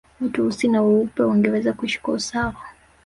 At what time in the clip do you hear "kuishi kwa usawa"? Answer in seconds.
1.73-2.53